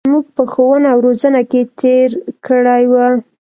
زمـوږ 0.07 0.27
په 0.37 0.43
ښـوونه 0.51 0.87
او 0.93 0.99
روزنـه 1.07 1.41
کـې 1.51 1.61
تېـر 1.79 2.09
کـړى 2.47 2.83
و. 2.91 2.93